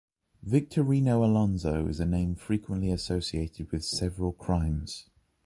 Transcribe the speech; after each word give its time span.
Victorino 0.41 1.23
Alonso, 1.23 1.85
a 1.87 2.05
name 2.07 2.33
frequently 2.33 2.89
associated 2.89 3.71
with 3.71 3.85
several 3.85 4.31
crimes. 4.31 5.05